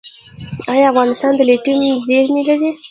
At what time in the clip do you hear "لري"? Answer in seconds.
2.49-2.69